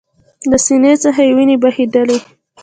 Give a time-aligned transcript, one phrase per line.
[0.49, 2.17] له سینې څخه یې ویني بهېدلې